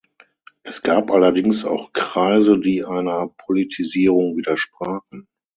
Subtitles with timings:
[0.63, 5.27] Es gab allerdings auch Kreise, die einer Politisierung widersprachen.